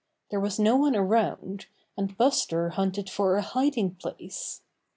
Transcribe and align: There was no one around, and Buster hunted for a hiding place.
There 0.31 0.39
was 0.39 0.57
no 0.57 0.77
one 0.77 0.95
around, 0.95 1.67
and 1.95 2.17
Buster 2.17 2.69
hunted 2.69 3.07
for 3.07 3.35
a 3.35 3.43
hiding 3.43 3.93
place. 3.93 4.63